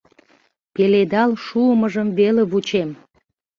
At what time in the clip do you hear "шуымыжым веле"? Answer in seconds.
1.45-2.43